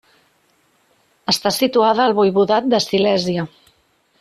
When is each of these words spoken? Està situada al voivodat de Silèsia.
Està 1.33 1.51
situada 1.59 2.03
al 2.07 2.17
voivodat 2.21 2.71
de 2.73 2.81
Silèsia. 2.89 3.47